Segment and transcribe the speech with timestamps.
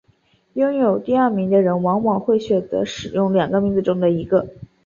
[0.53, 4.47] 拥有第二名的人往往会选择使用两个名字中的一个。